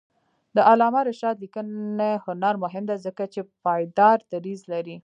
[0.55, 4.97] د علامه رشاد لیکنی هنر مهم دی ځکه چې پایدار دریځ لري.